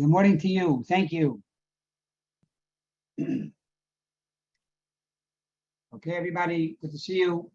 [0.00, 0.82] Good morning to you.
[0.88, 1.42] Thank you.
[3.20, 3.52] okay,
[6.06, 7.50] everybody, good to see you.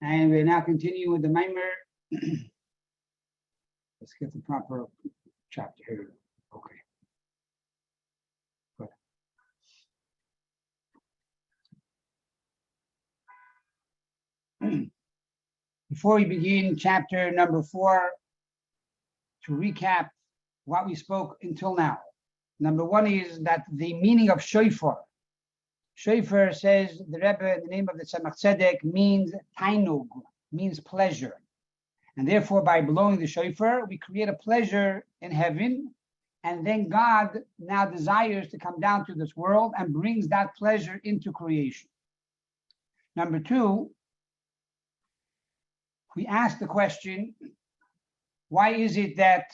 [0.00, 1.60] And we're now continuing with the mimer.
[4.00, 4.86] Let's get the proper
[5.50, 6.10] chapter here.
[6.56, 6.74] Okay.
[14.60, 14.90] Good.
[15.92, 18.12] Before we begin chapter number four,
[19.44, 20.08] to recap
[20.64, 21.98] what we spoke until now.
[22.58, 25.00] Number one is that the meaning of shofar.
[25.94, 30.06] Shofar says the Rebbe, the name of the Tzemach Tzedek, means tainug,
[30.50, 31.36] means pleasure.
[32.16, 35.92] And therefore, by blowing the shofar, we create a pleasure in heaven.
[36.42, 41.02] And then God now desires to come down to this world and brings that pleasure
[41.04, 41.90] into creation.
[43.14, 43.90] Number two,
[46.16, 47.34] we ask the question,
[48.48, 49.46] why is it that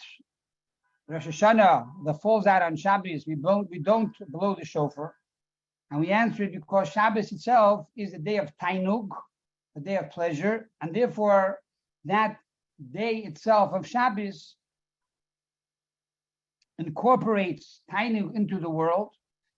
[1.06, 5.14] Rosh Hashanah that falls out on Shabbos, we don't, we don't blow the shofar?
[5.90, 9.08] And we answer it because Shabbos itself is a day of tainug,
[9.76, 11.60] a day of pleasure, and therefore
[12.04, 12.36] that
[12.92, 14.56] day itself of Shabbos
[16.78, 19.10] incorporates tainug into the world,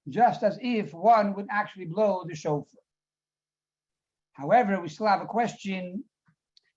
[0.08, 2.80] just as if one would actually blow the shofar.
[4.34, 6.04] However, we still have a question: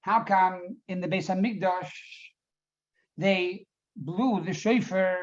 [0.03, 1.89] How come in the Beis Hamikdash
[3.17, 3.65] they
[3.95, 5.21] blew the shofar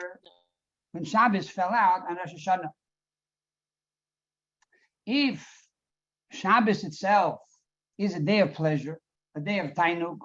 [0.92, 2.70] when Shabbos fell out on Rosh Hashanah?
[5.04, 5.46] If
[6.30, 7.40] Shabbos itself
[7.98, 8.98] is a day of pleasure,
[9.34, 10.18] a day of tainuk,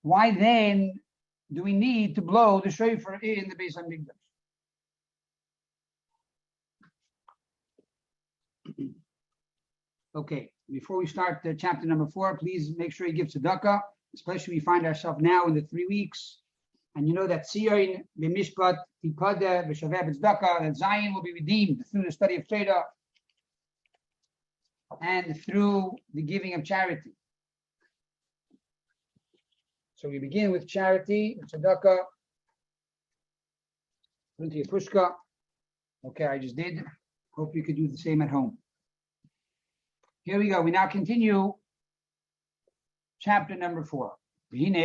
[0.00, 0.94] why then
[1.52, 4.19] do we need to blow the shofar in the Beis Hamikdash?
[10.14, 13.80] Okay, before we start the chapter number four, please make sure you give tzedakah,
[14.14, 16.38] especially we find ourselves now in the three weeks.
[16.96, 22.02] And you know that Sion, B'mishpat, Tipada, B'shaveh, B'tzedakah, that Zion will be redeemed through
[22.02, 22.82] the study of Torah
[25.00, 27.12] and through the giving of charity.
[29.94, 31.98] So we begin with charity, tzedakah,
[34.38, 35.10] your pushka.
[36.04, 36.82] Okay, I just did.
[37.30, 38.58] Hope you could do the same at home.
[40.30, 40.62] Here we go.
[40.62, 41.54] We now continue
[43.18, 44.12] chapter number four.
[44.52, 44.76] In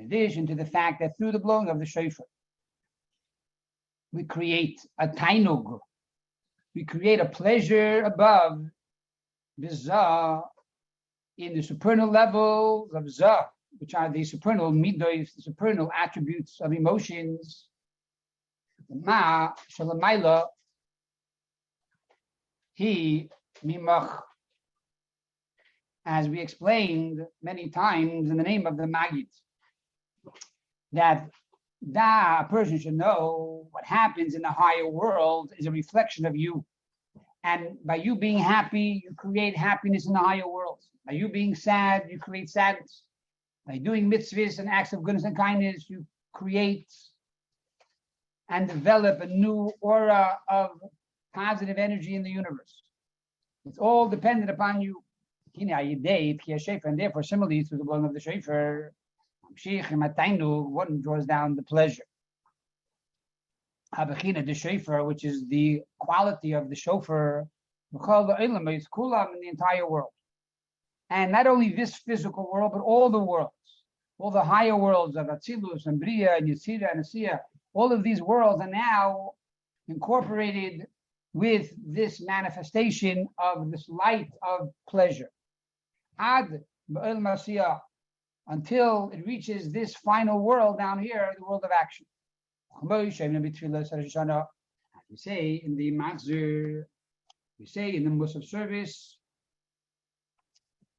[0.00, 2.24] addition to the fact that through the blowing of the shofar,
[4.10, 5.78] we create a tainug,
[6.74, 8.64] we create a pleasure above
[9.58, 10.42] the
[11.36, 13.44] in the supernal levels of zah,
[13.76, 17.67] which are the supernal midos, the supernal attributes of emotions.
[18.90, 20.46] Ma shalamayla,
[22.74, 23.28] he
[23.64, 24.22] mimach,
[26.06, 29.28] as we explained many times in the name of the Magid,
[30.92, 31.30] that
[31.82, 36.34] that a person should know what happens in the higher world is a reflection of
[36.36, 36.64] you.
[37.44, 40.80] And by you being happy, you create happiness in the higher world.
[41.06, 43.04] By you being sad, you create sadness.
[43.66, 46.92] By doing mitzvahs and acts of goodness and kindness, you create
[48.48, 50.70] and develop a new aura of
[51.34, 52.82] positive energy in the universe.
[53.66, 55.02] It's all dependent upon you.
[55.60, 58.92] And therefore, similarly, through the blowing of the shofar,
[60.70, 62.04] one draws down the pleasure.
[63.94, 67.48] Habachina, the shofar, which is the quality of the shofar,
[67.92, 70.12] is kulam in the entire world.
[71.10, 73.52] And not only this physical world, but all the worlds,
[74.18, 77.40] all the higher worlds of Atzilus and Bria and Yitzira and Asiya,
[77.74, 79.32] all of these worlds are now
[79.88, 80.86] incorporated
[81.32, 85.30] with this manifestation of this light of pleasure.
[86.18, 86.48] Ad
[88.50, 92.06] until it reaches this final world down here, the world of action.
[92.82, 93.10] We
[95.16, 96.84] say in the Machzor,
[97.58, 99.18] we say in the Musaf service,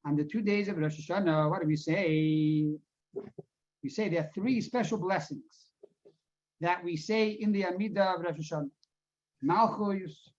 [0.05, 2.69] on the two days of Rosh Hashanah, what do we say?
[3.83, 5.68] We say there are three special blessings
[6.61, 8.69] that we say in the Amidah of Rosh Hashanah.
[9.41, 10.31] Malchus,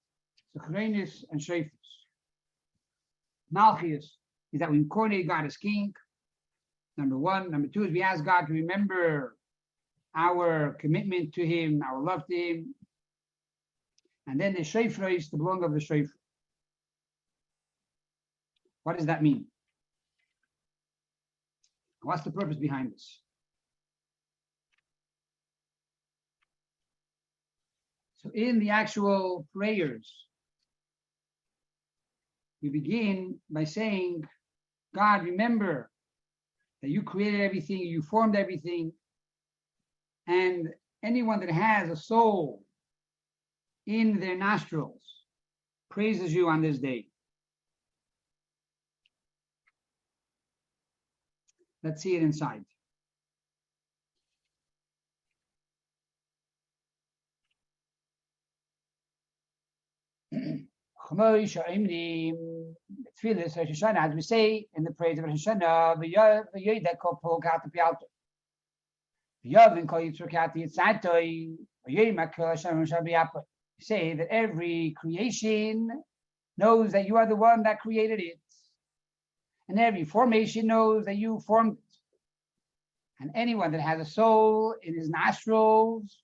[0.57, 1.71] Sechrenis, and Shefus.
[3.51, 4.19] Malchus
[4.53, 5.95] is that we incarnate God as King.
[6.97, 7.51] Number one.
[7.51, 9.37] Number two is we ask God to remember
[10.15, 12.75] our commitment to Him, our love to Him.
[14.27, 16.13] And then the Shofar is the blowing of the Shofar.
[18.85, 19.47] What does that mean?
[22.03, 23.21] What's the purpose behind this?
[28.23, 30.13] So in the actual prayers
[32.63, 34.29] we begin by saying,
[34.95, 35.91] God, remember
[36.83, 38.93] that you created everything, you formed everything,
[40.27, 40.69] and
[41.03, 42.63] anyone that has a soul
[43.87, 45.01] in their nostrils
[45.91, 47.07] praises you on this day.
[51.83, 52.65] Let's see it inside.
[61.13, 61.47] As we
[64.23, 65.97] say in the praise of Rosh Hashanah.
[73.81, 75.89] Say that every creation
[76.57, 78.39] knows that you are the one that created it.
[79.69, 81.85] And every formation knows that you formed it.
[83.19, 86.19] And anyone that has a soul in his nostrils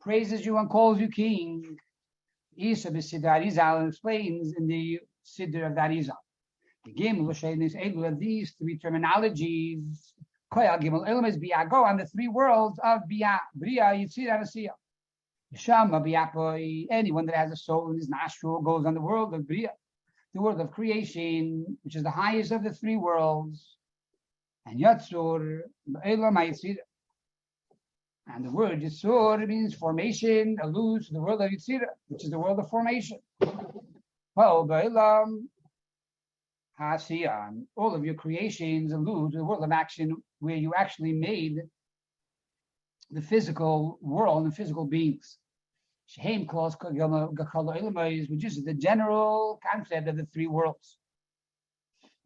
[0.00, 1.78] praises you and calls you king.
[2.56, 6.16] Isa b'Siddur Arizal explains in the Siddur of Arizal.
[6.84, 10.12] The Gimel Sheinis Elu these three terminologies.
[10.52, 11.66] Koyal Gimel Elam is Bia.
[11.68, 14.70] Go on the three worlds of Bia, Bria, Yitzir, and Asiya.
[15.54, 16.86] Shama Biapoi.
[16.90, 19.72] Anyone that has a soul in his nostril goes on the world of Bria,
[20.34, 23.76] the world of creation, which is the highest of the three worlds.
[24.66, 25.60] And Yatsur
[26.04, 26.76] Elam Yitzir.
[28.26, 32.38] And the word Yitzur means formation, alludes to the world of Yitzira, which is the
[32.38, 33.20] world of formation.
[34.34, 35.46] Well, Ba'ilam
[36.78, 41.62] all of your creations allude to the world of action where you actually made
[43.10, 45.38] the physical world and the physical beings.
[46.06, 50.98] Shehem clause which is the general concept of the three worlds.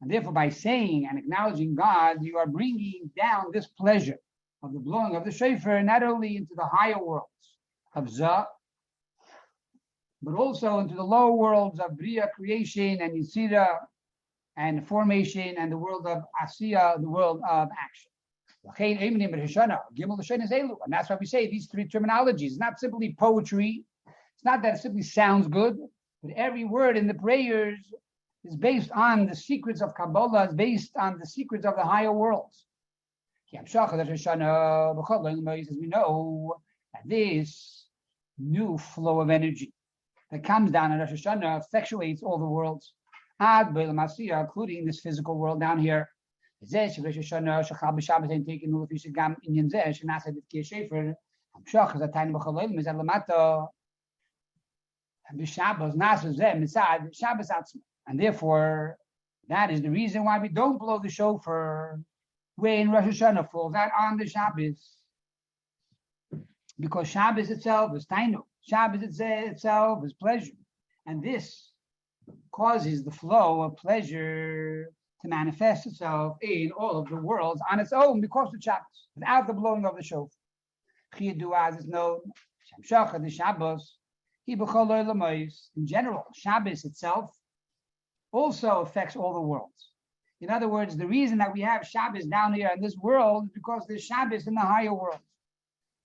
[0.00, 4.18] And therefore, by saying and acknowledging God, you are bringing down this pleasure
[4.62, 7.58] of the blowing of the shofar not only into the higher worlds
[7.94, 8.44] of Zah,
[10.22, 13.78] but also into the lower worlds of Bria, creation, and Yitzira,
[14.56, 18.10] and formation, and the world of Asiya, the world of action.
[18.78, 22.42] And that's why we say these three terminologies.
[22.42, 23.84] It's not simply poetry.
[24.06, 25.78] It's not that it simply sounds good,
[26.22, 27.78] but every word in the prayers
[28.44, 32.12] is based on the secrets of Kabbalah, is based on the secrets of the higher
[32.12, 32.66] worlds.
[33.52, 33.88] Says
[35.80, 36.54] we know
[36.94, 37.86] that this
[38.38, 39.72] new flow of energy
[40.30, 42.94] that comes down in Rosh Hashanah effectuates all the worlds,
[43.40, 46.08] including this physical world down here.
[46.62, 46.70] And
[58.20, 58.96] therefore,
[59.48, 62.00] that is the reason why we don't blow the shofar
[62.60, 64.96] when Rosh Hashanah falls out on the Shabbos.
[66.78, 68.42] Because Shabbos itself is tainu.
[68.62, 70.52] Shabbos itself is pleasure.
[71.06, 71.70] And this
[72.52, 74.90] causes the flow of pleasure
[75.22, 79.46] to manifest itself in all of the worlds on its own because of Shabbos, without
[79.46, 80.28] the blowing of the shofar.
[81.14, 82.20] Kayadua as is known,
[82.82, 83.96] Shem the Shabbos,
[84.46, 87.30] in general, Shabbos itself
[88.32, 89.89] also affects all the worlds.
[90.40, 93.50] In other words, the reason that we have Shabbos down here in this world is
[93.52, 95.20] because there's Shabbos in the higher world.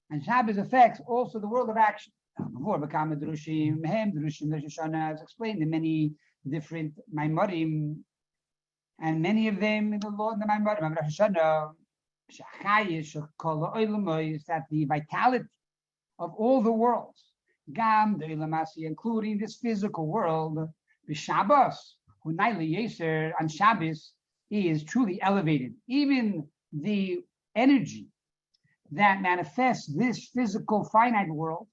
[0.09, 2.11] And Shabbos affects also the world of action.
[2.53, 6.11] Before become Drushim, Mehem, Drushim, as explained in many
[6.47, 7.95] different Maimorim,
[9.01, 11.71] and many of them in the Lord in the Maimorim Rosh Hashanah,
[14.33, 15.45] is that the vitality
[16.19, 17.23] of all the worlds,
[17.71, 20.59] Gam, the Ilamasi, including this physical world,
[21.07, 24.11] the Shabbos, Hunaili Yeser, on Shabbos,
[24.49, 25.73] is truly elevated.
[25.87, 27.21] Even the
[27.55, 28.07] energy
[28.91, 31.67] that manifests this physical finite world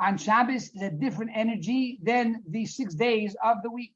[0.00, 3.94] on Shabbos is a different energy than the six days of the week.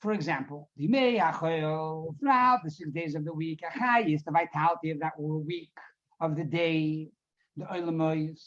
[0.00, 3.60] For example, throughout the six days of the week,
[4.06, 5.70] is the vitality of that week
[6.20, 7.08] of the day,
[7.56, 8.38] the Olamois,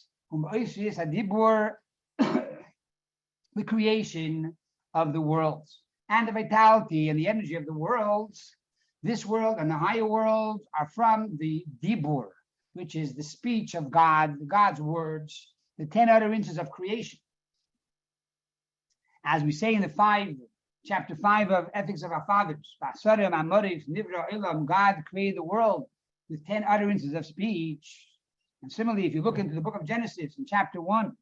[3.56, 4.56] the creation
[4.94, 5.83] of the worlds
[6.14, 8.56] and the vitality and the energy of the worlds,
[9.02, 12.28] this world and the higher world are from the Dibur,
[12.74, 17.20] which is the speech of God, God's words, the 10 utterances of creation.
[19.26, 20.36] As we say in the five,
[20.86, 22.78] chapter five of Ethics of Our Fathers.
[24.66, 25.86] God created the world
[26.30, 28.08] with 10 utterances of speech.
[28.62, 31.14] And similarly, if you look into the book of Genesis in chapter one,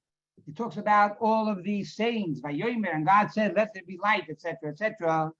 [0.47, 3.97] it talks about all of these sayings by Yomer, and God said, "Let there be
[4.01, 5.31] light," etc., etc.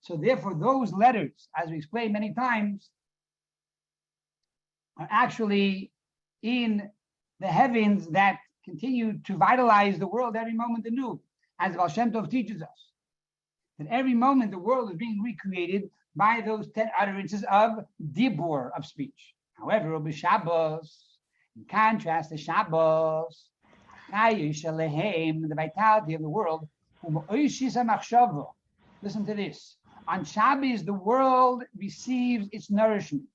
[0.00, 2.90] So therefore, those letters, as we explained many times,
[4.96, 5.92] are actually
[6.42, 6.90] in
[7.40, 11.20] the heavens that continue to vitalize the world every moment anew,
[11.58, 12.92] as Baal Shem Tov teaches us.
[13.78, 18.84] that every moment the world is being recreated by those ten utterances of dibur, of
[18.84, 19.34] speech.
[19.54, 21.18] However, Rabbi Shabbos,
[21.56, 23.48] in contrast to Shabbos,
[24.10, 26.68] the vitality of the world,
[29.02, 29.76] listen to this.
[30.06, 33.28] On Shabbos, the world receives its nourishment.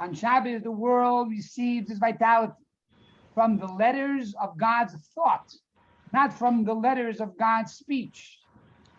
[0.00, 2.52] On Shabbos, the world receives its vitality
[3.34, 5.52] from the letters of God's thought,
[6.12, 8.38] not from the letters of God's speech.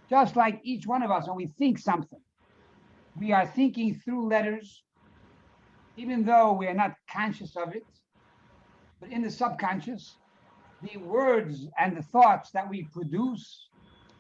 [0.10, 2.22] Just like each one of us, when we think something,
[3.20, 4.84] we are thinking through letters,
[5.98, 7.86] even though we are not conscious of it.
[9.00, 10.16] But in the subconscious,
[10.82, 13.68] the words and the thoughts that we produce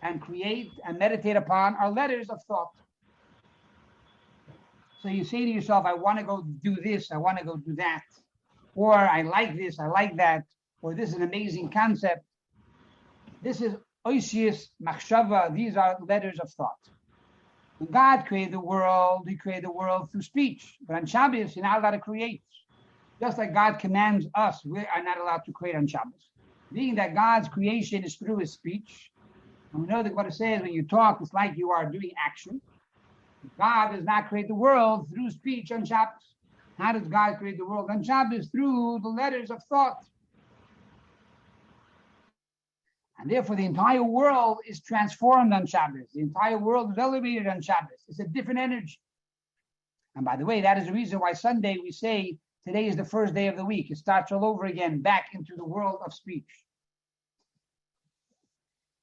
[0.01, 2.72] and create and meditate upon are letters of thought.
[5.01, 7.56] So you say to yourself, I want to go do this, I want to go
[7.56, 8.04] do that,
[8.75, 10.44] or I like this, I like that,
[10.82, 12.25] or this is an amazing concept.
[13.42, 13.75] This is
[14.06, 16.80] oisius machshava, these are letters of thought.
[17.78, 20.78] When God created the world, He created the world through speech.
[20.86, 22.44] But on Shabbos, you're not allowed to create.
[23.22, 26.30] Just like God commands us, we are not allowed to create on Shabbos.
[26.71, 29.11] Being that God's creation is through His speech,
[29.73, 32.11] and we know that what it says when you talk, it's like you are doing
[32.17, 32.61] action.
[33.57, 36.35] God does not create the world through speech on Shabbos.
[36.77, 38.49] How does God create the world on Shabbos?
[38.49, 40.03] Through the letters of thought.
[43.19, 46.07] And therefore, the entire world is transformed on Shabbos.
[46.13, 48.03] The entire world is elevated on Shabbos.
[48.07, 48.99] It's a different energy.
[50.15, 53.06] And by the way, that is the reason why Sunday we say today is the
[53.06, 53.92] first day of the week.
[53.92, 56.50] It starts all over again, back into the world of speech.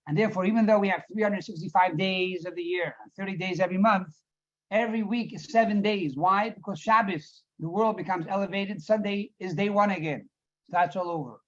[0.07, 4.09] And therefore, even though we have 365 days of the year, 30 days every month,
[4.71, 6.17] every week is seven days.
[6.17, 6.51] Why?
[6.51, 8.81] Because Shabbos, the world becomes elevated.
[8.83, 10.29] Sunday is day one again.
[10.69, 11.41] Starts all over.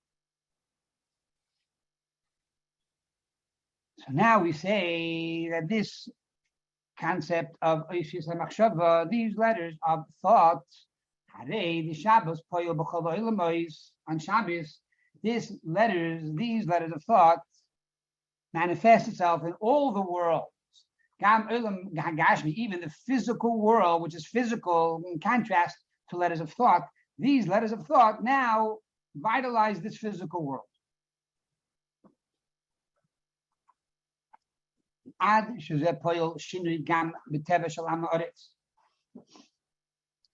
[3.99, 6.09] So now we say that this
[6.99, 10.05] concept of these letters of
[11.47, 12.43] the Shabbos
[14.09, 14.81] on Shabbos,
[15.23, 17.41] this letters, these letters of thought
[18.53, 20.47] manifest itself in all the worlds.
[21.21, 25.77] Even the physical world, which is physical in contrast
[26.11, 26.83] to letters of thought,
[27.19, 28.79] these letters of thought now
[29.17, 30.63] vitalize this physical world.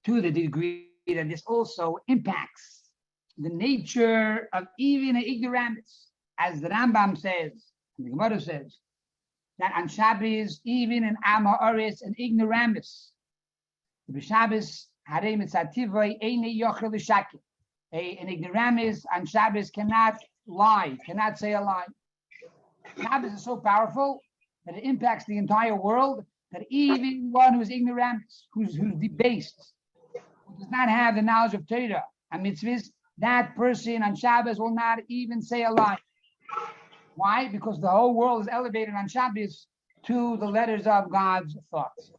[0.05, 2.85] To the degree that this also impacts
[3.37, 6.09] the nature of even an ignorance,
[6.39, 7.53] as the Rambam says,
[7.99, 8.79] the Gemara says
[9.59, 13.11] that on Shabbos, even an Am Ha'aretz and ignoramus,
[14.09, 17.41] the Shabbos harei mitzativoi eine yochel l'shakim.
[17.93, 21.87] An ignoramus on Shabbos cannot lie, cannot say a lie.
[23.01, 24.21] Shabbos is so powerful
[24.67, 29.74] that it impacts the entire world that even one who is ignoramus, who's, who's debased,
[30.59, 34.99] does not have the knowledge of Torah and mitzvahs, that person on Shabbos will not
[35.09, 35.99] even say a lie.
[37.17, 37.49] Why?
[37.49, 39.67] Because the whole world is elevated on Shabbos
[40.07, 42.13] to the letters of God's thoughts.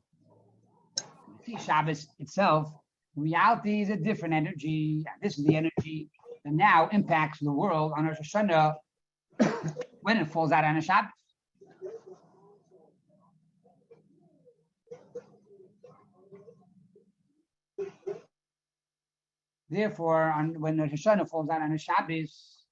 [1.46, 2.72] See, Shabbos itself,
[3.16, 5.06] reality is a different energy.
[5.22, 6.10] This is the energy
[6.44, 8.76] that now impacts the world on Rosh Hashanah
[10.02, 11.12] when it falls out on a Shabbos.
[19.70, 22.64] Therefore, on, when Rosh Hashanah falls out on a Shabbos,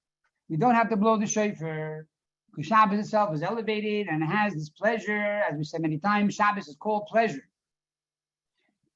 [0.48, 2.06] we don't have to blow the shofar.
[2.50, 6.68] Because Shabbos itself is elevated and has this pleasure, as we said many times, Shabbos
[6.68, 7.48] is called pleasure.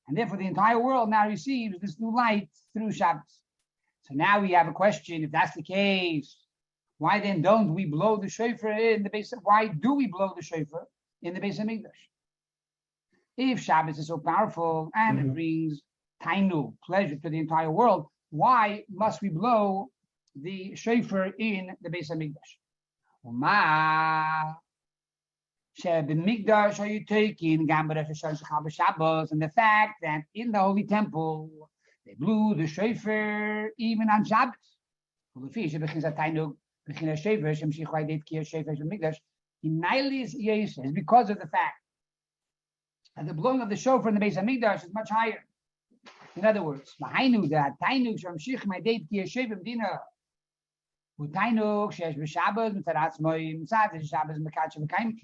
[0.06, 3.42] And therefore the entire world now receives this new light through Shabbos.
[4.02, 6.36] So now we have a question, if that's the case,
[6.98, 10.32] why then don't we blow the shofar in the base of, why do we blow
[10.36, 10.86] the shofar
[11.22, 11.90] in the Beis Hamikdash?
[13.36, 15.30] If Shabbos is so powerful and mm-hmm.
[15.30, 15.82] it brings
[16.22, 19.90] tainu, pleasure to the entire world, why must we blow
[20.34, 22.58] the shofar in the Beis Hamikdash?
[23.24, 24.56] Uma
[25.84, 31.70] Migdash are you taking Shabbos and the fact that in the Holy Temple
[32.04, 34.54] they blew the shofar even on Shabbat.
[40.94, 41.76] Because of the fact
[43.16, 45.44] that the blowing of the shofar in the Beis Hamikdash is much higher
[46.36, 50.00] in other words, Mahainu, the Tainuk from Shich Maidet Ki Yeshevim Dina.
[51.16, 55.16] Who Tainuk, Shesh B'Shabbos, Mitaratz Moim, Sat, Shabbos, Mekach, Mekayim.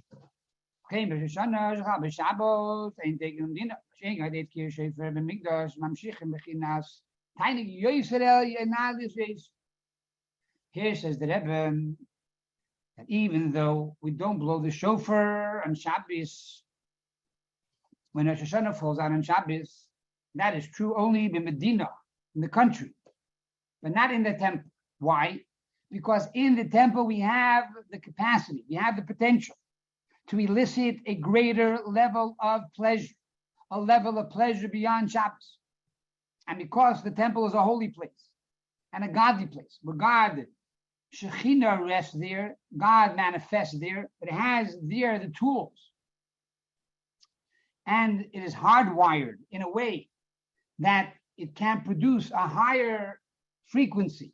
[0.86, 3.76] Okay, Rosh Hashanah, Shachar B'Shabbos, Ein Tegim Dina.
[4.02, 6.86] Shich Maidet Ki Yeshevim B'Mikdash, Mamshichim B'Chinas.
[7.40, 9.50] Tainuk Yisrael Yenadis Yesh.
[10.72, 11.94] Here says the Rebbe,
[12.96, 16.64] that even though we don't blow the shofar on Shabbos,
[18.12, 19.83] when Rosh Hashanah falls out on Shabbos,
[20.34, 21.88] that is true only in Medina,
[22.34, 22.92] in the country,
[23.82, 24.70] but not in the temple.
[24.98, 25.40] Why?
[25.90, 29.56] Because in the temple we have the capacity, we have the potential
[30.28, 33.14] to elicit a greater level of pleasure,
[33.70, 35.58] a level of pleasure beyond Shabbos.
[36.48, 38.28] And because the temple is a holy place
[38.92, 40.46] and a godly place, where God,
[41.14, 45.90] Shekhinah rests there, God manifests there, but it has there the tools.
[47.86, 50.08] And it is hardwired in a way
[50.79, 53.19] that it can produce a higher
[53.67, 54.33] frequency,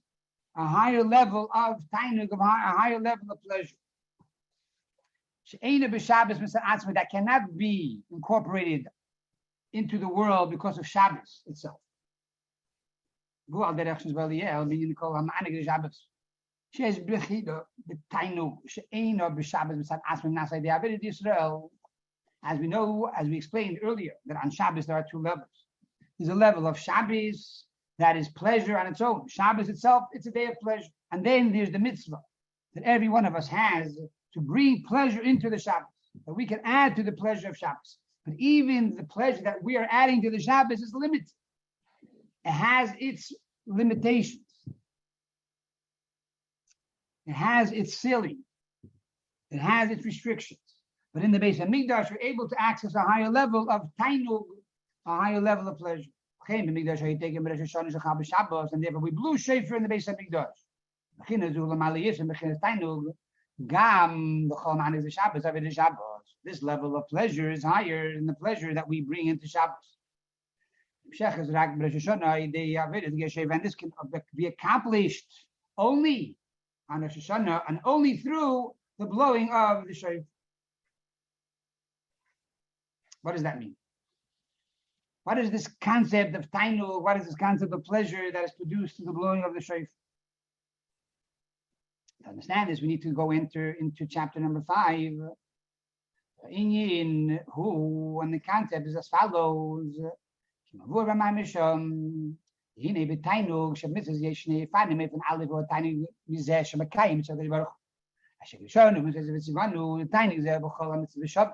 [0.57, 3.75] a higher level of tainug, of a higher level of pleasure.
[6.93, 8.87] That cannot be incorporated
[9.73, 11.79] into the world because of Shabbos itself.
[16.75, 17.53] שיש בחידו
[17.87, 21.51] בתיינוג שאינו בשבת מצד עצמם נעשה ידי עבדת ישראל.
[22.45, 25.55] As we know, as we explained earlier, that on Shabbos there are two levels.
[26.20, 27.64] There's a level of Shabbos
[27.98, 29.26] that is pleasure on its own.
[29.26, 30.90] Shabbos itself, it's a day of pleasure.
[31.10, 32.20] And then there's the mitzvah
[32.74, 33.96] that every one of us has
[34.34, 35.88] to bring pleasure into the Shabbos,
[36.26, 37.96] that we can add to the pleasure of Shabbos.
[38.26, 41.30] But even the pleasure that we are adding to the Shabbos is limited.
[42.44, 43.32] It has its
[43.66, 44.44] limitations.
[47.26, 48.44] It has its ceiling.
[49.50, 50.60] It has its restrictions.
[51.14, 54.44] But in the Beis Hamikdash, we're able to access a higher level of tainug,
[55.10, 56.10] a higher level of pleasure.
[56.48, 56.76] And
[58.82, 60.46] therefore, we blew shofar in the Beis Hamikdash.
[66.42, 69.98] This level of pleasure is higher than the pleasure that we bring into Shabbos.
[71.04, 71.12] And
[73.62, 73.92] this can
[74.34, 75.44] be accomplished
[75.76, 76.36] only
[76.88, 80.24] on Rosh Hashanah and only through the blowing of the shofar.
[83.22, 83.76] What does that mean?
[85.29, 87.01] What is this concept of tainu?
[87.01, 89.87] What is this concept of pleasure that is produced through the blowing of the shofar?
[92.23, 95.11] To understand this, we need to go enter into chapter number five.
[96.49, 99.95] In who and the concept is as follows.
[102.77, 107.77] הנה בתיינוג שמצווה יש שני פנים איפן א' ותיינוג מזה שמקיים מצד ברוך
[108.43, 111.53] אשר ראשון ומצווה וציוונו תיינוג זה בכל המצווה שבת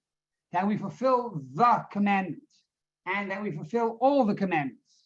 [0.51, 2.43] that we fulfill the commandment
[3.05, 5.05] and that we fulfill all the commandments.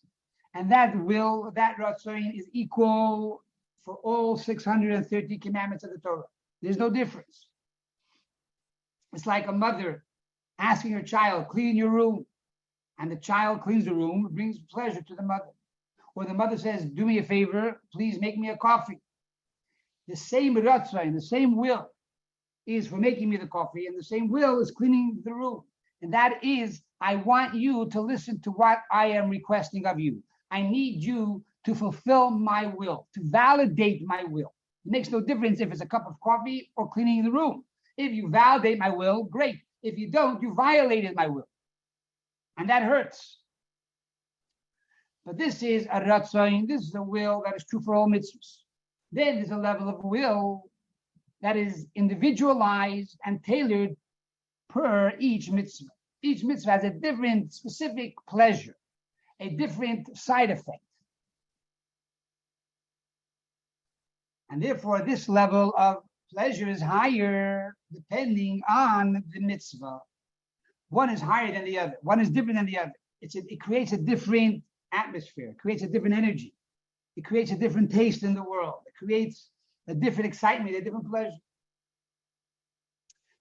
[0.54, 3.44] And that will, that ratzon is equal
[3.84, 6.24] for all 630 commandments of the Torah.
[6.62, 7.48] There's no difference.
[9.14, 10.04] It's like a mother
[10.58, 12.26] asking her child, clean your room.
[12.98, 15.52] And the child cleans the room, brings pleasure to the mother.
[16.16, 19.02] Or the mother says, do me a favor, please make me a coffee.
[20.08, 21.90] The same ratzah, the same will
[22.66, 25.62] is for making me the coffee, and the same will is cleaning the room.
[26.02, 30.22] And that is, I want you to listen to what I am requesting of you.
[30.52, 34.54] I need you to fulfill my will, to validate my will.
[34.86, 37.64] It makes no difference if it's a cup of coffee or cleaning the room.
[37.98, 39.58] If you validate my will, great.
[39.82, 41.48] If you don't, you violated my will.
[42.58, 43.40] And that hurts.
[45.26, 48.58] But this is a ratzain, this is a will that is true for all mitzvahs.
[49.12, 50.70] Then there's a level of will
[51.46, 53.96] that is individualized and tailored
[54.68, 55.92] per each mitzvah.
[56.24, 58.76] Each mitzvah has a different specific pleasure,
[59.40, 60.82] a different side effect.
[64.50, 65.98] And therefore, this level of
[66.34, 70.00] pleasure is higher depending on the mitzvah.
[70.90, 71.98] One is higher than the other.
[72.02, 72.94] One is different than the other.
[73.22, 75.56] It's a, it creates a different atmosphere.
[75.60, 76.56] Creates a different energy.
[77.16, 78.80] It creates a different taste in the world.
[78.88, 79.52] It creates
[79.88, 81.32] a different excitement, a different pleasure.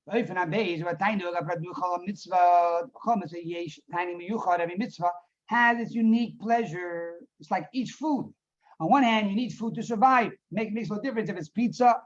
[0.06, 0.16] a
[4.60, 5.10] Every mitzvah
[5.46, 7.14] has its unique pleasure.
[7.40, 8.32] It's like each food.
[8.80, 10.32] On one hand, you need food to survive.
[10.50, 11.96] Make makes no difference if it's pizza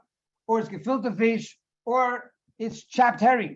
[0.49, 3.55] or it's gefilte fish, or it's chopped herring,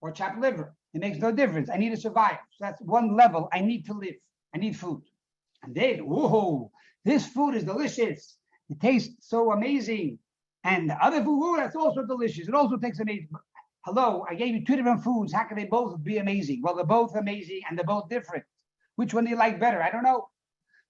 [0.00, 0.72] or chopped liver.
[0.94, 1.68] It makes no difference.
[1.68, 2.38] I need to survive.
[2.52, 3.48] So that's one level.
[3.52, 4.14] I need to live.
[4.54, 5.02] I need food.
[5.64, 6.70] And then, whoa,
[7.04, 8.37] this food is delicious.
[8.70, 10.18] It tastes so amazing.
[10.64, 12.48] And the other food, ooh, that's also delicious.
[12.48, 13.28] It also tastes amazing.
[13.84, 15.32] Hello, I gave you two different foods.
[15.32, 16.60] How can they both be amazing?
[16.62, 18.44] Well, they're both amazing and they're both different.
[18.96, 19.82] Which one do you like better?
[19.82, 20.28] I don't know.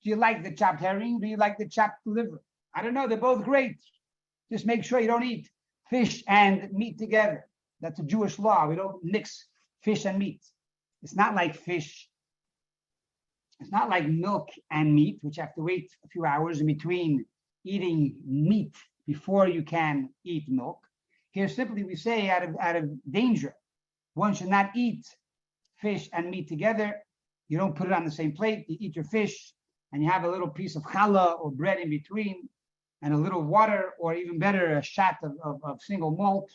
[0.03, 1.21] Do you like the chopped herring?
[1.21, 2.43] Do you like the chopped liver?
[2.75, 3.07] I don't know.
[3.07, 3.77] They're both great.
[4.51, 5.49] Just make sure you don't eat
[5.91, 7.47] fish and meat together.
[7.81, 8.67] That's a Jewish law.
[8.67, 9.47] We don't mix
[9.83, 10.41] fish and meat.
[11.03, 12.09] It's not like fish.
[13.61, 17.25] It's not like milk and meat, which have to wait a few hours in between
[17.65, 20.81] eating meat before you can eat milk.
[21.31, 23.55] Here, simply we say out of out of danger,
[24.15, 25.07] one should not eat
[25.81, 26.97] fish and meat together.
[27.49, 28.67] You don't put it on the same plate.
[28.69, 29.55] You eat your fish,
[29.93, 32.49] and you have a little piece of challah or bread in between,
[33.03, 36.51] and a little water, or even better, a shot of, of, of single malt.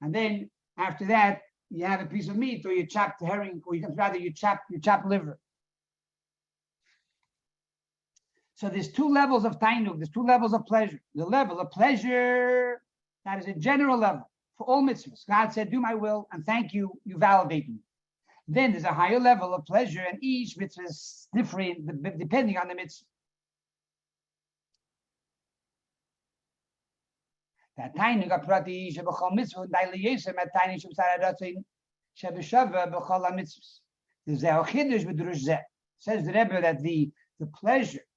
[0.00, 1.40] And then after that,
[1.70, 4.32] you have a piece of meat, or you chop the herring, or you rather you
[4.32, 5.38] chop you chop liver.
[8.58, 9.98] So there's two levels of tainug.
[9.98, 11.00] There's two levels of pleasure.
[11.14, 12.82] The level of pleasure
[13.24, 15.24] that is a general level for all mitzvahs.
[15.28, 17.00] God said, "Do my will and thank you.
[17.04, 17.78] You validate me."
[18.48, 21.86] Then there's a higher level of pleasure, and each mitzvah is different
[22.18, 23.06] depending on the mitzvah.
[27.76, 31.62] That tainug aprati shebachol mitzvah dailiyesem at tainug shemsaradatzin
[32.20, 33.78] shebeshava bechol mitzvahs.
[34.26, 35.60] There's a chidush with
[36.00, 38.07] Says the Rebbe that the the pleasure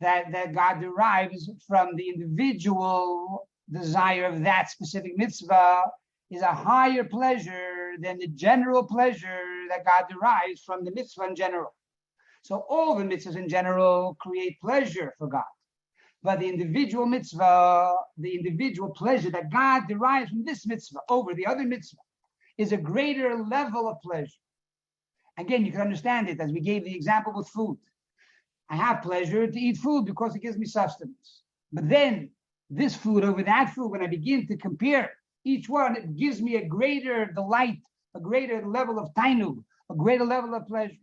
[0.00, 5.82] that, that God derives from the individual desire of that specific mitzvah
[6.30, 11.36] is a higher pleasure than the general pleasure that God derives from the mitzvah in
[11.36, 11.74] general.
[12.42, 15.42] So all the mitzvahs in general create pleasure for God.
[16.22, 21.46] But the individual mitzvah, the individual pleasure that God derives from this mitzvah over the
[21.46, 22.00] other mitzvah
[22.56, 24.40] is a greater level of pleasure.
[25.38, 27.78] Again, you can understand it as we gave the example with food.
[28.70, 31.42] I have pleasure to eat food because it gives me sustenance.
[31.72, 32.30] But then
[32.70, 35.12] this food over that food, when I begin to compare
[35.44, 37.80] each one, it gives me a greater delight,
[38.14, 40.96] a greater level of tainug, a greater level of pleasure.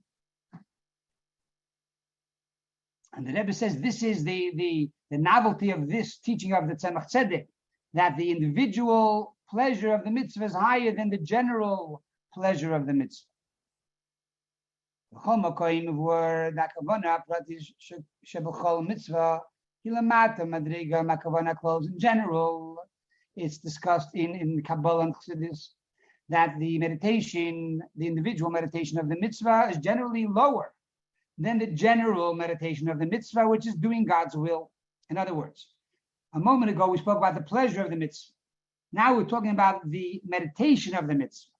[3.13, 6.75] And the Rebbe says this is the, the, the novelty of this teaching of the
[6.75, 7.47] Tzemach Tzedek,
[7.93, 12.93] that the individual pleasure of the mitzvah is higher than the general pleasure of the
[12.93, 13.25] mitzvah.
[21.85, 22.77] In general,
[23.35, 25.69] it's discussed in, in Kabbalah and Chassidus
[26.29, 30.73] that the meditation, the individual meditation of the mitzvah is generally lower
[31.37, 34.71] than the general meditation of the mitzvah, which is doing God's will.
[35.09, 35.67] In other words,
[36.33, 38.31] a moment ago we spoke about the pleasure of the mitzvah.
[38.91, 41.54] Now we're talking about the meditation of the mitzvah.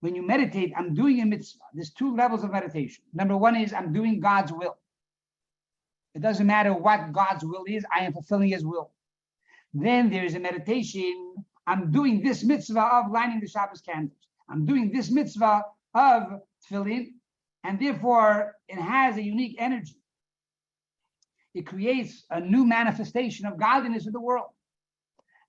[0.00, 1.64] When you meditate, I'm doing a mitzvah.
[1.74, 3.02] There's two levels of meditation.
[3.12, 4.76] Number one is I'm doing God's will.
[6.14, 8.90] It doesn't matter what God's will is, I am fulfilling his will.
[9.74, 11.34] Then there is a meditation.
[11.66, 14.16] I'm doing this mitzvah of lighting the Shabbos candles.
[14.48, 15.62] I'm doing this mitzvah
[15.94, 17.12] of tefillin,
[17.64, 20.00] and therefore it has a unique energy.
[21.54, 24.50] It creates a new manifestation of godliness in the world.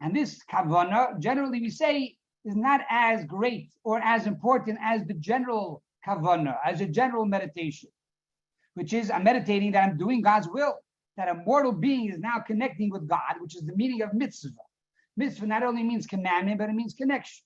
[0.02, 5.14] And this kavana, generally we say, is not as great or as important as the
[5.14, 7.90] general kavana, as a general meditation,
[8.76, 10.76] which is I'm meditating that I'm doing God's will,
[11.18, 14.52] that a mortal being is now connecting with God, which is the meaning of mitzvah.
[15.18, 17.44] Mitzvah not only means commandment, but it means connection.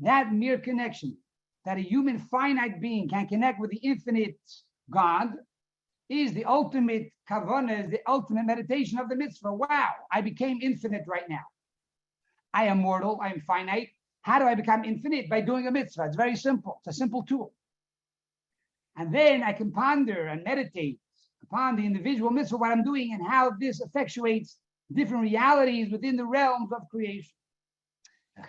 [0.00, 1.16] That mere connection
[1.64, 4.36] that a human finite being can connect with the infinite
[4.90, 5.32] God
[6.10, 9.54] is the ultimate kavana, is the ultimate meditation of the mitzvah.
[9.54, 11.44] Wow, I became infinite right now.
[12.52, 13.88] I am mortal, I am finite.
[14.24, 15.28] How do I become infinite?
[15.28, 16.04] By doing a mitzvah.
[16.06, 16.80] It's very simple.
[16.80, 17.52] It's a simple tool.
[18.96, 20.98] And then I can ponder and meditate
[21.42, 24.54] upon the individual mitzvah, what I'm doing, and how this effectuates
[24.90, 27.34] different realities within the realms of creation.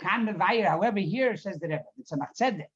[0.02, 2.68] However, here says the Rebbe, Tzemach Tzedek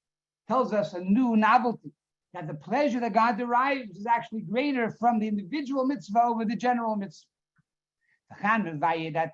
[0.49, 1.93] tells us a new novelty
[2.33, 6.57] that the pleasure that God derives is actually greater from the individual mitzvah over the
[6.57, 7.27] general mitzvah.
[9.13, 9.33] that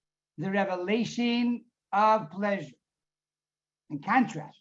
[0.37, 2.75] the revelation of pleasure.
[3.89, 4.57] In contrast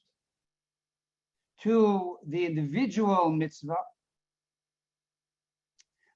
[1.63, 3.77] to the individual mitzvah,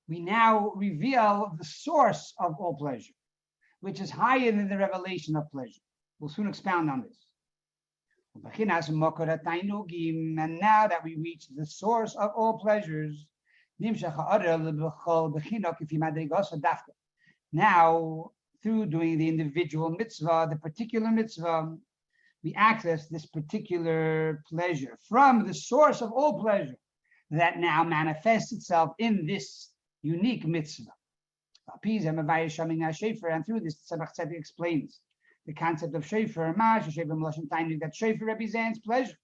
[0.08, 3.14] we now reveal the source of all pleasure,
[3.80, 5.80] which is higher than the revelation of pleasure.
[6.18, 7.26] We'll soon expound on this.
[8.34, 8.42] And
[10.58, 13.26] now that we reach the source of all pleasures,
[17.52, 18.30] now
[18.64, 21.76] through doing the individual mitzvah, the particular mitzvah,
[22.42, 26.78] we access this particular pleasure from the source of all pleasure
[27.30, 29.70] that now manifests itself in this
[30.02, 30.90] unique mitzvah.
[31.72, 35.00] And through this, Tzemach Tzedek explains
[35.46, 39.18] the concept of Shofar, that Shofar represents pleasure.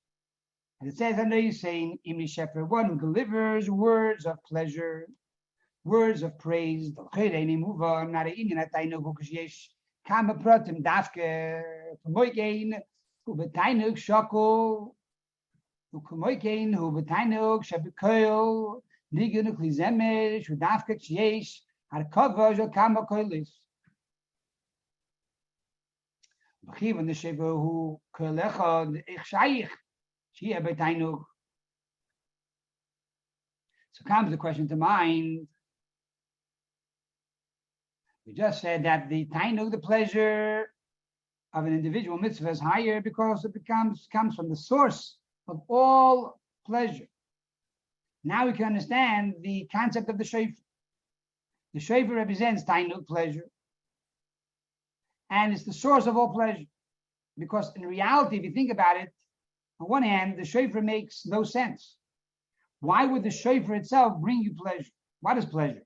[0.80, 5.08] And it says, I know you're saying, Imri Shefer, one who delivers words of pleasure,
[5.84, 6.92] words of praise,
[33.92, 35.46] So comes the question to mind
[38.26, 40.72] we just said that the tainug, the pleasure
[41.52, 45.16] of an individual mitzvah is higher because it becomes comes from the source
[45.48, 47.08] of all pleasure.
[48.22, 50.54] Now we can understand the concept of the shofar.
[51.74, 53.48] The shofar represents tainug pleasure,
[55.30, 56.66] and it's the source of all pleasure.
[57.38, 59.12] Because in reality, if you think about it,
[59.80, 61.96] on one hand, the shofar makes no sense.
[62.80, 64.90] Why would the shofar itself bring you pleasure?
[65.20, 65.84] What is pleasure?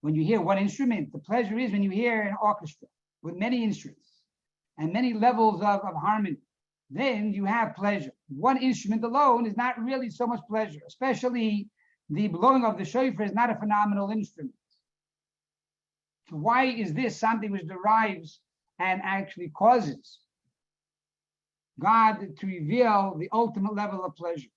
[0.00, 1.12] When you hear one instrument.
[1.12, 2.88] The pleasure is when you hear an orchestra
[3.22, 4.08] with many instruments
[4.78, 6.36] and many levels of, of harmony.
[6.90, 8.12] Then you have pleasure.
[8.28, 11.68] One instrument alone is not really so much pleasure, especially
[12.08, 14.54] the blowing of the shofar is not a phenomenal instrument.
[16.28, 18.40] So why is this something which derives
[18.78, 20.18] and actually causes
[21.78, 24.48] God to reveal the ultimate level of pleasure?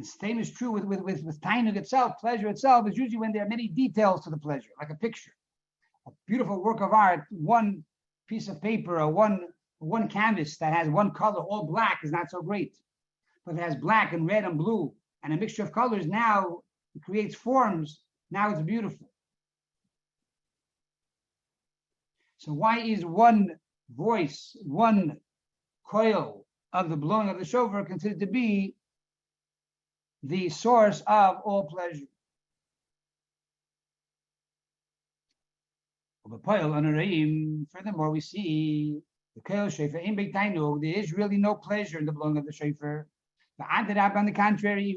[0.00, 2.14] And same is true with, with, with, with Tainug itself.
[2.18, 5.32] Pleasure itself is usually when there are many details to the pleasure, like a picture.
[6.06, 7.84] A beautiful work of art, one
[8.26, 9.42] piece of paper or one,
[9.78, 12.78] one canvas that has one color, all black, is not so great.
[13.44, 14.90] But it has black and red and blue
[15.22, 16.06] and a mixture of colors.
[16.06, 16.60] Now
[16.94, 18.00] it creates forms.
[18.30, 19.10] Now it's beautiful.
[22.38, 23.50] So why is one
[23.94, 25.18] voice, one
[25.86, 28.76] coil of the blowing of the shofar considered to be
[30.22, 32.06] the source of all pleasure.
[36.44, 39.00] Furthermore, we see
[39.34, 42.52] the Kael Shofar in Beitainu, there is really no pleasure in the blowing of the
[42.52, 43.08] Shofar.
[43.60, 44.96] On the contrary,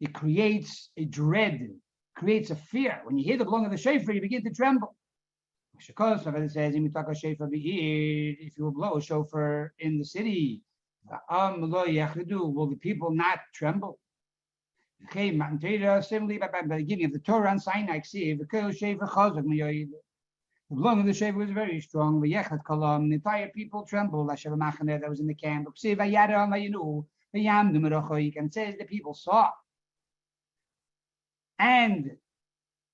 [0.00, 1.70] it creates a dread,
[2.16, 3.00] creates a fear.
[3.04, 4.94] When you hear the blowing of the Shofar, you begin to tremble.
[5.78, 10.62] It says, if you blow a shofar in the city,
[11.08, 13.98] Will the people not tremble?
[15.12, 18.36] Similarly, by the beginning of the Torah on Sinai, the
[20.70, 22.20] blowing of the shofar was very strong.
[22.20, 24.28] The entire people trembled.
[24.28, 25.66] That was in the camp.
[25.66, 25.78] And
[28.52, 29.50] says the people saw.
[31.58, 32.16] And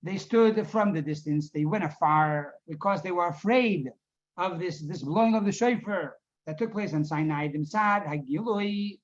[0.02, 1.50] they stood from the distance.
[1.50, 3.90] They went afar because they were afraid
[4.36, 6.16] of this, this blowing of the shofar
[6.46, 9.00] that took place on Sinai, Dimsad, Hagilui,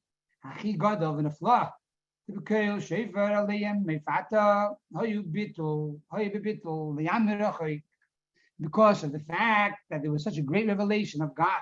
[0.46, 1.70] Hachi Gadol, and a flaw.
[2.30, 7.82] Tibukil, Shefer, Aliyam, Mefata, Hoyu Bitul, Hoyu
[8.60, 11.60] because of the fact that there was such a great revelation of God.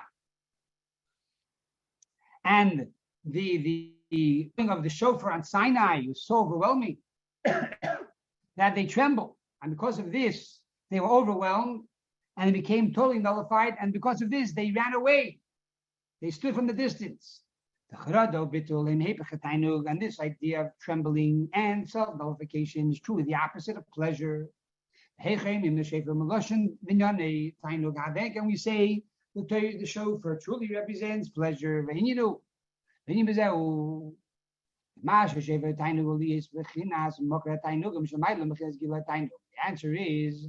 [2.45, 2.87] And
[3.25, 6.97] the the, the thing of the shofar on Sinai was so overwhelming
[7.43, 9.35] that they trembled.
[9.63, 11.85] And because of this, they were overwhelmed
[12.37, 13.75] and they became totally nullified.
[13.79, 15.40] And because of this, they ran away.
[16.21, 17.41] They stood from the distance.
[17.91, 24.47] And this idea of trembling and self-nullification is truly the opposite of pleasure.
[25.23, 25.63] And
[28.47, 29.03] we say
[29.35, 31.85] the, the shofar truly represents pleasure.
[31.87, 31.93] The
[39.67, 40.47] answer is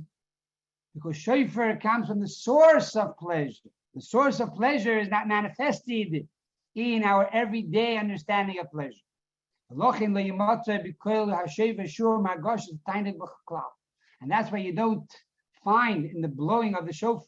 [0.94, 3.70] because shofar comes from the source of pleasure.
[3.94, 6.26] The source of pleasure is not manifested
[6.74, 9.04] in our everyday understanding of pleasure.
[9.70, 9.80] And
[14.30, 15.10] that's why you don't
[15.64, 17.26] find in the blowing of the shofar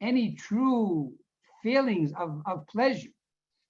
[0.00, 1.12] any true
[1.62, 3.10] feelings of, of pleasure.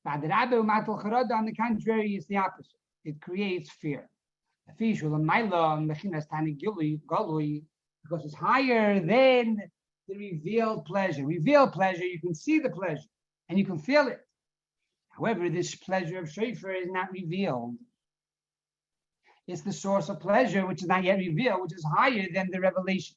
[0.06, 2.72] On the contrary, it's the opposite.
[3.04, 4.08] it creates fear.
[8.02, 9.58] Because it's higher than
[10.10, 11.24] the revealed pleasure.
[11.24, 13.08] Revealed pleasure, you can see the pleasure
[13.48, 14.20] and you can feel it.
[15.10, 17.76] However, this pleasure of shofar is not revealed.
[19.46, 22.60] It's the source of pleasure which is not yet revealed, which is higher than the
[22.60, 23.16] revelation.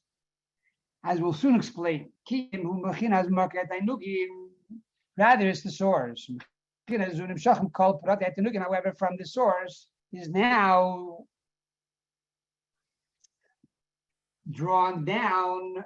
[1.04, 2.10] As we'll soon explain.
[5.16, 6.30] Rather, it's the source.
[6.88, 11.18] However, from the source is now
[14.50, 15.84] drawn down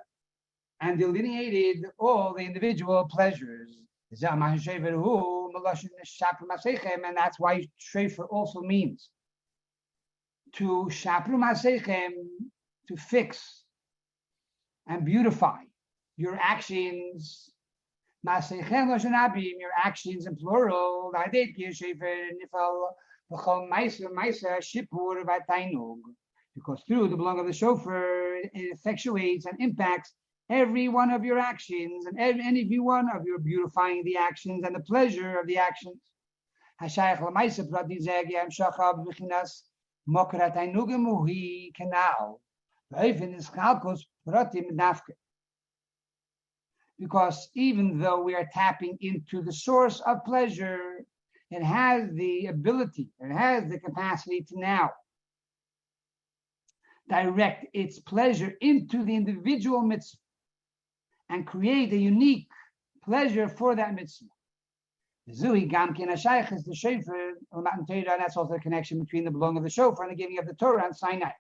[0.81, 3.77] and delineated all the individual pleasures.
[4.11, 4.23] And
[7.17, 9.11] that's why Shofar also means
[10.55, 12.13] to shapru masechem,
[12.89, 13.65] to fix
[14.87, 15.59] and beautify
[16.17, 17.51] your actions.
[18.27, 21.13] Masechem loshanabim, your actions in plural.
[26.55, 30.15] Because through the belong of the shofar, it effectuates and impacts
[30.51, 34.81] every one of your actions and every one of your beautifying the actions and the
[34.81, 36.01] pleasure of the actions.
[46.99, 51.05] Because even though we are tapping into the source of pleasure,
[51.51, 54.91] it has the ability, it has the capacity to now
[57.09, 60.19] direct its pleasure into the individual mitzvah
[61.31, 62.49] and create a unique
[63.05, 64.27] pleasure for that mitzvah.
[65.31, 69.63] Zui Gamkin Ashayach is the shofar, and that's also the connection between the belong of
[69.63, 71.31] the shofar and the giving of the Torah on Sinai.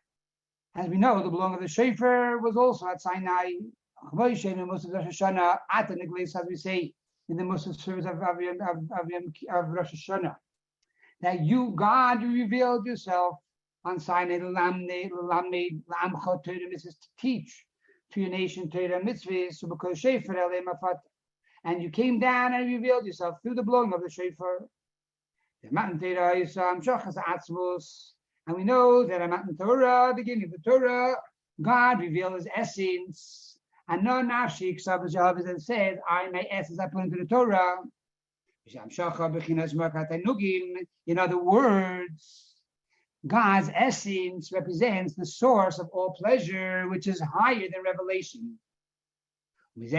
[0.76, 3.52] As we know, the belong of the shofar was also at Sinai.
[4.12, 6.92] At the neglis, As we say
[7.28, 8.76] in the Musaf service of, of, of,
[9.50, 10.36] of Rosh Hashanah,
[11.20, 13.36] that you, God, you revealed yourself
[13.84, 14.48] on Sinai, to
[17.18, 17.66] teach
[18.12, 19.62] to your nation Torah mitzvahs,
[21.64, 24.64] and you came down and revealed yourself through the blowing of the shofar.
[25.62, 26.00] And
[28.56, 31.16] we know that a Matan Torah, beginning of the Torah,
[31.60, 37.04] God revealed His essence, and no nafshi ksav as said, I my essence I put
[37.04, 37.78] into the Torah.
[41.06, 42.47] In other words,
[43.26, 48.58] God's essence represents the source of all pleasure, which is higher than revelation.
[49.76, 49.90] And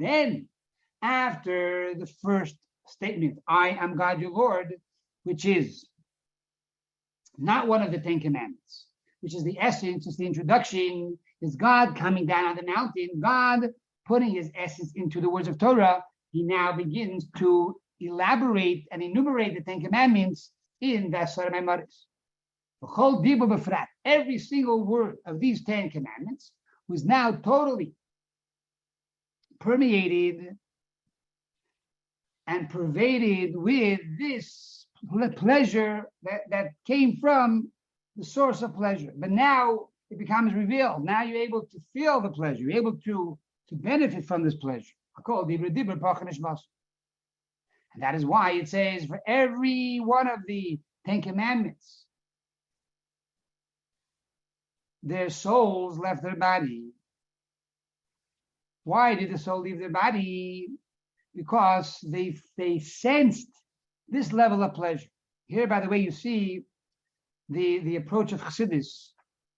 [0.00, 0.48] then,
[1.02, 4.74] after the first statement, I am God your Lord,
[5.24, 5.88] which is
[7.38, 8.86] not one of the Ten Commandments,
[9.20, 13.68] which is the essence, it's the introduction, is God coming down on the mountain, God
[14.06, 16.02] putting his essence into the words of Torah.
[16.32, 22.06] He now begins to elaborate and enumerate the Ten Commandments in the Surah Memories.
[24.04, 26.52] Every single word of these Ten Commandments
[26.88, 27.92] was now totally
[29.60, 30.56] permeated
[32.46, 34.86] and pervaded with this
[35.36, 37.70] pleasure that, that came from
[38.16, 39.12] the source of pleasure.
[39.16, 41.04] But now it becomes revealed.
[41.04, 43.38] Now you're able to feel the pleasure, you're able to,
[43.68, 44.94] to benefit from this pleasure.
[47.98, 52.04] And that is why it says for every one of the Ten Commandments,
[55.02, 56.92] their souls left their body.
[58.84, 60.68] Why did the soul leave their body?
[61.34, 63.48] Because they they sensed
[64.08, 65.08] this level of pleasure.
[65.48, 66.62] Here, by the way, you see
[67.48, 69.08] the, the approach of Chassidus,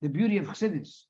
[0.01, 1.05] the beauty of Chassidus.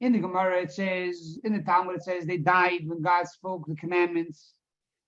[0.00, 3.66] In the Gemara, it says, in the Talmud, it says they died when God spoke
[3.66, 4.54] the commandments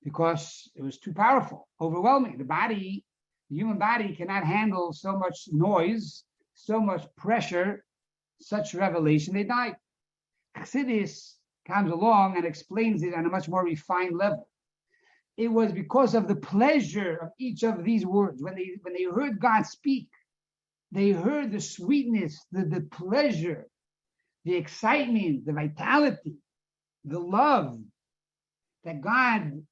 [0.02, 2.38] because it was too powerful, overwhelming.
[2.38, 3.04] The body,
[3.50, 7.84] the human body cannot handle so much noise, so much pressure,
[8.40, 9.34] such revelation.
[9.34, 9.76] They died.
[10.56, 11.34] Chassidus
[11.66, 14.48] comes along and explains it on a much more refined level.
[15.36, 18.42] It was because of the pleasure of each of these words.
[18.42, 20.08] When they when they heard God speak,
[20.92, 23.66] they heard the sweetness, the, the pleasure,
[24.44, 26.36] the excitement, the vitality,
[27.04, 27.78] the love
[28.84, 29.62] that God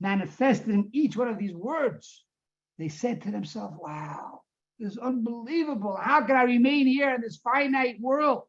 [0.00, 2.24] manifested in each one of these words,
[2.78, 4.42] they said to themselves, Wow,
[4.78, 5.96] this is unbelievable.
[6.00, 8.42] How can I remain here in this finite world?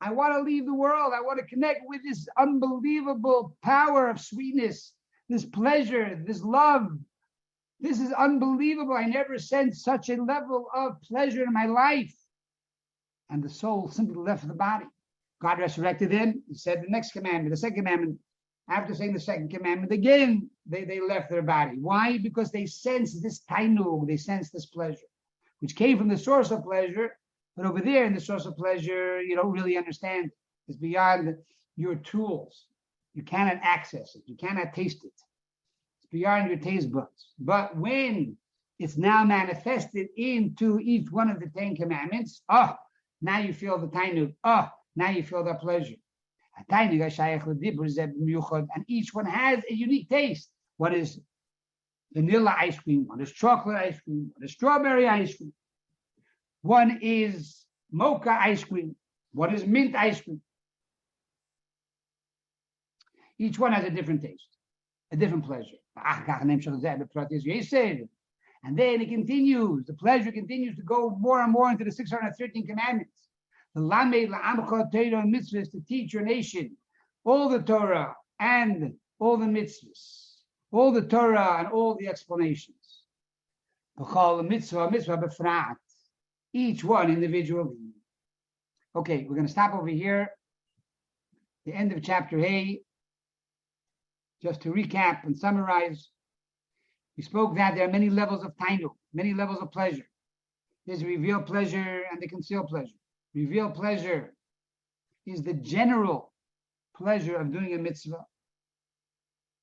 [0.00, 1.12] I want to leave the world.
[1.14, 4.92] I want to connect with this unbelievable power of sweetness,
[5.28, 6.88] this pleasure, this love.
[7.80, 8.94] This is unbelievable.
[8.94, 12.14] I never sensed such a level of pleasure in my life.
[13.30, 14.86] And the soul simply left the body.
[15.42, 16.42] God resurrected him.
[16.48, 18.18] He said the next commandment, the second commandment,
[18.68, 21.76] after saying the second commandment, again, they, they left their body.
[21.80, 22.18] Why?
[22.18, 25.06] Because they sense this tainug, they sense this pleasure,
[25.60, 27.16] which came from the source of pleasure.
[27.56, 30.30] But over there in the source of pleasure, you don't really understand.
[30.68, 31.34] It's beyond
[31.76, 32.66] your tools.
[33.14, 34.22] You cannot access it.
[34.26, 35.12] You cannot taste it.
[35.98, 37.32] It's beyond your taste buds.
[37.38, 38.36] But when
[38.78, 42.74] it's now manifested into each one of the Ten Commandments, oh,
[43.22, 44.34] now you feel the tainug.
[44.44, 45.96] Oh, now you feel the pleasure.
[46.70, 46.94] And
[48.86, 50.50] each one has a unique taste.
[50.76, 51.20] What is
[52.12, 53.06] vanilla ice cream?
[53.06, 54.30] What is chocolate ice cream?
[54.34, 55.52] What is strawberry ice cream?
[56.62, 58.96] One is mocha ice cream.
[59.32, 60.40] What is mint ice cream?
[63.38, 64.48] Each one has a different taste,
[65.12, 65.76] a different pleasure.
[68.64, 72.66] And then it continues, the pleasure continues to go more and more into the 613
[72.66, 73.17] commandments.
[73.78, 76.76] The Lamed La'amcha mitzvahs to teach your nation
[77.22, 80.38] all the Torah and all the mitzvahs,
[80.72, 83.04] all the Torah and all the explanations.
[83.96, 85.76] Mitzvah, mitzvah befrat,
[86.52, 87.92] each one individually.
[88.96, 90.32] Okay, we're going to stop over here.
[91.64, 92.80] The end of chapter A.
[94.42, 96.10] Just to recap and summarize,
[97.16, 100.08] we spoke that there are many levels of tainug, many levels of pleasure.
[100.84, 102.90] There's revealed pleasure and the concealed pleasure.
[103.38, 104.34] Revealed pleasure
[105.24, 106.32] is the general
[106.96, 108.24] pleasure of doing a mitzvah.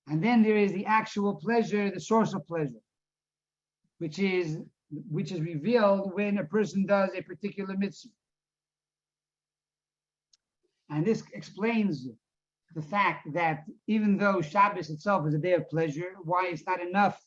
[0.07, 2.83] And then there is the actual pleasure, the source of pleasure,
[3.97, 4.59] which is
[5.09, 8.13] which is revealed when a person does a particular mitzvah.
[10.89, 12.07] And this explains
[12.75, 16.79] the fact that even though Shabbos itself is a day of pleasure, why it's not
[16.79, 17.19] enough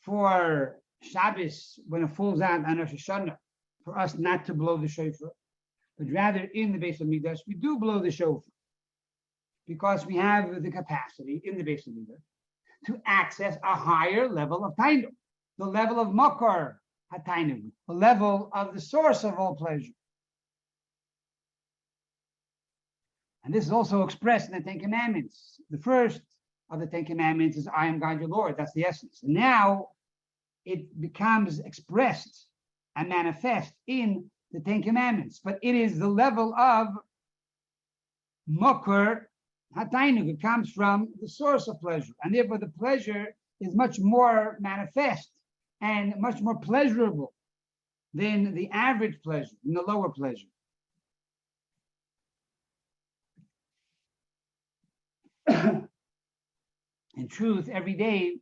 [0.00, 3.36] for Shabbos when it falls out on Rosh Hashanah
[3.84, 5.30] for us not to blow the shofar,
[5.98, 8.42] but rather in the Beis Hamikdash, we do blow the shofar
[9.66, 12.22] because we have the capacity in the Beis Hamikdash
[12.86, 15.14] to access a higher level of tainug,
[15.58, 16.74] the level of makor
[17.12, 19.92] hatainug, the level of the source of all pleasure.
[23.44, 25.60] And this is also expressed in the Ten Commandments.
[25.70, 26.22] The first
[26.70, 28.56] of the Ten Commandments is I am God your Lord.
[28.56, 29.20] That's the essence.
[29.22, 29.88] Now
[30.64, 32.46] it becomes expressed
[32.96, 36.88] and manifest in the Ten Commandments, but it is the level of
[38.48, 39.22] makor
[39.76, 40.28] hatainug.
[40.28, 45.30] It comes from the source of pleasure, and therefore the pleasure is much more manifest
[45.80, 47.34] and much more pleasurable
[48.12, 50.46] than the average pleasure, than the lower pleasure.
[57.16, 58.36] In truth, every day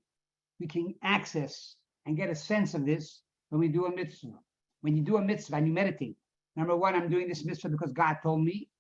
[0.61, 1.76] we can access
[2.07, 3.22] and get a sense of this
[3.53, 4.40] when we do a mitzvah.
[4.80, 6.16] When you do a mitzvah and you meditate,
[6.57, 8.70] number one, I'm doing this mitzvah because God told me.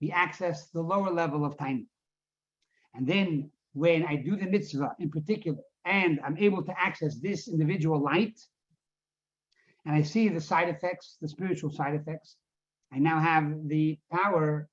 [0.00, 1.86] We access the lower level of time.
[2.94, 7.48] And then when I do the mitzvah in particular, and I'm able to access this
[7.48, 8.40] individual light,
[9.84, 12.36] and I see the side effects, the spiritual side effects,
[12.90, 14.70] I now have the power,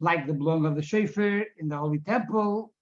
[0.00, 2.74] like the blowing of the shofar in the holy temple,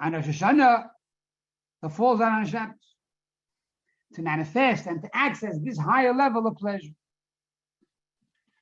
[0.00, 0.86] on Rosh Hashanah,
[1.82, 2.87] the falls on Shabbos
[4.14, 6.92] to manifest and to access this higher level of pleasure.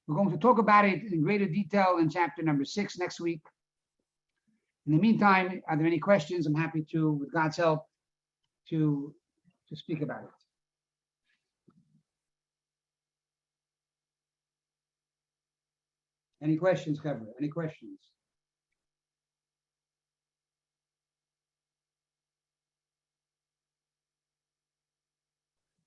[0.07, 3.43] We're going to talk about it in greater detail in chapter number six next week.
[4.87, 6.47] In the meantime, are there any questions?
[6.47, 7.87] I'm happy to, with God's help,
[8.71, 9.13] to,
[9.69, 10.31] to speak about it.
[16.43, 17.27] Any questions, Kevin?
[17.41, 17.99] Any questions?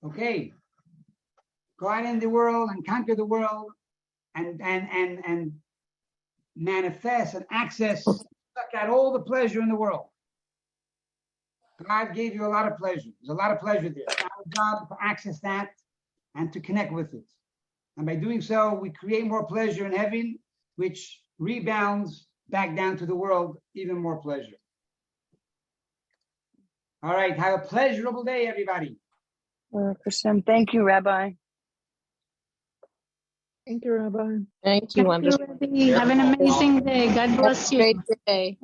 [0.04, 0.52] Okay.
[1.78, 3.72] Go out in the world and conquer the world
[4.34, 5.52] and and and and
[6.56, 10.06] manifest and access, suck out all the pleasure in the world.
[11.86, 13.08] God gave you a lot of pleasure.
[13.20, 14.04] There's a lot of pleasure there.
[14.08, 15.70] Our job to access that
[16.34, 17.24] and to connect with it.
[17.96, 20.38] And by doing so, we create more pleasure in heaven,
[20.76, 24.56] which rebounds back down to the world, even more pleasure.
[27.02, 27.38] All right.
[27.38, 28.96] Have a pleasurable day, everybody.
[29.72, 30.42] Baruch Hashem.
[30.42, 31.32] Thank you, Rabbi.
[33.66, 34.38] Thank you, Rabbi.
[34.64, 35.46] Thank you, wonderful.
[35.46, 35.98] Rabbi.
[35.98, 37.14] Have an amazing day.
[37.14, 37.78] God bless you.
[37.78, 37.96] great
[38.26, 38.58] day.